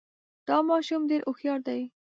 دا 0.47 0.57
ماشوم 0.69 1.01
ډېر 1.09 1.21
هوښیار 1.27 1.59
دی 1.67 1.81